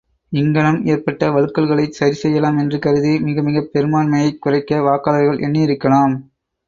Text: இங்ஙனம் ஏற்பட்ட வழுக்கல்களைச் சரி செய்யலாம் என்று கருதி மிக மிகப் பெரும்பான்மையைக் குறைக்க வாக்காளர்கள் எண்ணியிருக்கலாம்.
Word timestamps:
இங்ஙனம் 0.31 0.85
ஏற்பட்ட 0.85 1.29
வழுக்கல்களைச் 1.29 1.89
சரி 1.89 2.13
செய்யலாம் 2.13 2.57
என்று 2.57 2.79
கருதி 2.79 3.19
மிக 3.19 3.41
மிகப் 3.41 3.69
பெரும்பான்மையைக் 3.73 4.41
குறைக்க 4.41 4.81
வாக்காளர்கள் 4.81 5.43
எண்ணியிருக்கலாம். 5.43 6.15